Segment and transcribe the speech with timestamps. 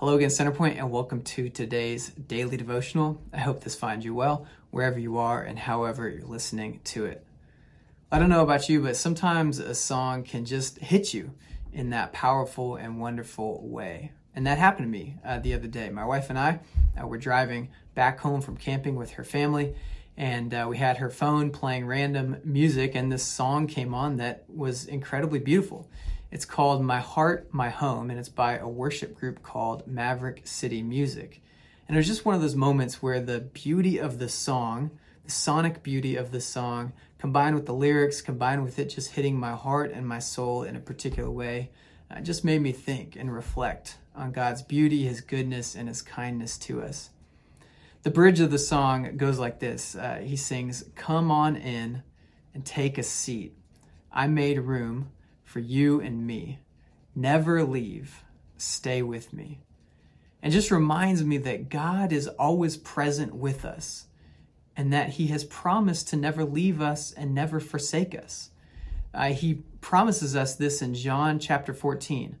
[0.00, 3.20] Hello again, Centerpoint, and welcome to today's daily devotional.
[3.32, 7.26] I hope this finds you well, wherever you are and however you're listening to it.
[8.12, 11.32] I don't know about you, but sometimes a song can just hit you
[11.72, 14.12] in that powerful and wonderful way.
[14.36, 15.90] And that happened to me uh, the other day.
[15.90, 16.60] My wife and I
[16.96, 19.74] uh, were driving back home from camping with her family,
[20.16, 24.44] and uh, we had her phone playing random music, and this song came on that
[24.48, 25.90] was incredibly beautiful.
[26.30, 30.82] It's called My Heart, My Home, and it's by a worship group called Maverick City
[30.82, 31.40] Music.
[31.86, 34.90] And it was just one of those moments where the beauty of the song,
[35.24, 39.40] the sonic beauty of the song, combined with the lyrics, combined with it just hitting
[39.40, 41.70] my heart and my soul in a particular way,
[42.10, 46.58] uh, just made me think and reflect on God's beauty, His goodness, and His kindness
[46.58, 47.08] to us.
[48.02, 52.02] The bridge of the song goes like this uh, He sings, Come on in
[52.52, 53.54] and take a seat.
[54.12, 55.10] I made room
[55.48, 56.58] for you and me.
[57.14, 58.22] Never leave.
[58.58, 59.60] Stay with me.
[60.42, 64.06] And just reminds me that God is always present with us
[64.76, 68.50] and that He has promised to never leave us and never forsake us.
[69.14, 72.36] Uh, he promises us this in John chapter 14,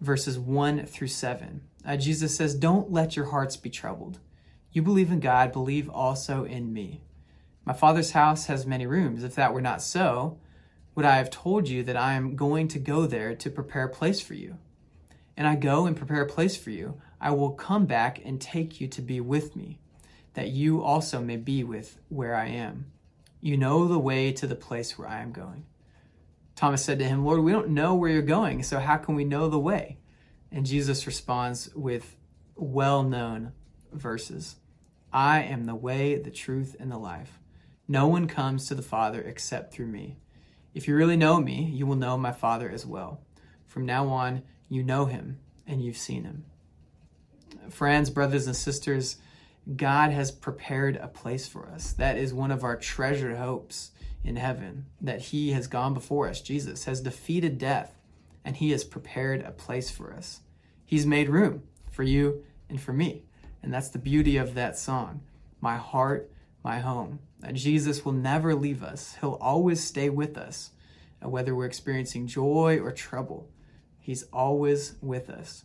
[0.00, 1.60] verses 1 through 7.
[1.84, 4.20] Uh, Jesus says, Don't let your hearts be troubled.
[4.72, 7.02] You believe in God, believe also in me.
[7.64, 9.24] My Father's house has many rooms.
[9.24, 10.38] If that were not so,
[10.96, 13.88] would I have told you that I am going to go there to prepare a
[13.88, 14.56] place for you?
[15.36, 17.00] And I go and prepare a place for you.
[17.20, 19.78] I will come back and take you to be with me,
[20.32, 22.86] that you also may be with where I am.
[23.42, 25.66] You know the way to the place where I am going.
[26.54, 29.24] Thomas said to him, Lord, we don't know where you're going, so how can we
[29.24, 29.98] know the way?
[30.50, 32.16] And Jesus responds with
[32.54, 33.52] well known
[33.92, 34.56] verses
[35.12, 37.38] I am the way, the truth, and the life.
[37.86, 40.16] No one comes to the Father except through me.
[40.76, 43.22] If you really know me, you will know my Father as well.
[43.64, 46.44] From now on, you know him and you've seen him.
[47.70, 49.16] Friends, brothers, and sisters,
[49.74, 51.94] God has prepared a place for us.
[51.94, 53.92] That is one of our treasured hopes
[54.22, 56.42] in heaven, that he has gone before us.
[56.42, 57.98] Jesus has defeated death
[58.44, 60.40] and he has prepared a place for us.
[60.84, 63.22] He's made room for you and for me.
[63.62, 65.22] And that's the beauty of that song.
[65.58, 66.30] My heart,
[66.62, 69.16] my home that Jesus will never leave us.
[69.20, 70.70] He'll always stay with us,
[71.20, 73.50] and whether we're experiencing joy or trouble.
[73.98, 75.64] He's always with us.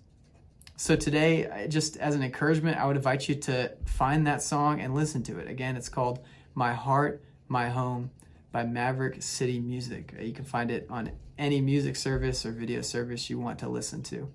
[0.76, 4.96] So today, just as an encouragement, I would invite you to find that song and
[4.96, 5.48] listen to it.
[5.48, 8.10] Again, it's called My Heart, My Home
[8.52, 10.14] by Maverick City Music.
[10.18, 13.70] Uh, you can find it on any music service or video service you want to
[13.70, 14.32] listen to.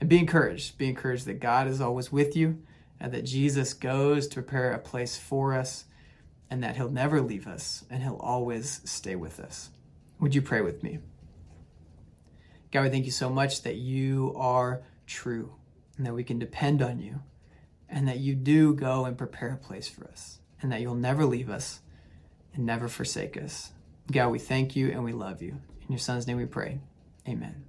[0.00, 0.78] And be encouraged.
[0.78, 2.60] Be encouraged that God is always with you
[3.00, 5.84] and that Jesus goes to prepare a place for us
[6.50, 9.70] and that He'll never leave us and He'll always stay with us.
[10.20, 10.98] Would you pray with me?
[12.70, 15.52] God, we thank you so much that you are true
[15.96, 17.20] and that we can depend on you
[17.88, 21.24] and that you do go and prepare a place for us and that you'll never
[21.24, 21.80] leave us
[22.54, 23.72] and never forsake us.
[24.10, 25.60] God, we thank you and we love you.
[25.82, 26.80] In your son's name we pray.
[27.28, 27.64] Amen.